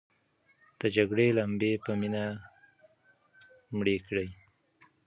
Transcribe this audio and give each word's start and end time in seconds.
د 0.79 0.81
جګړې 0.95 1.27
لمبې 1.37 1.71
په 1.83 1.91
مینه 1.99 2.25
مړې 3.77 3.97
کړئ. 4.07 4.29